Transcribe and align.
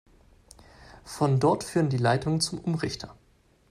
Von 1.03 1.39
dort 1.39 1.63
führen 1.63 1.89
die 1.89 1.97
Leitungen 1.99 2.41
zum 2.41 2.57
Umrichter. 2.57 3.15